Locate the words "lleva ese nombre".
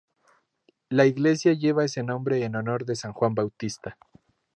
1.53-2.43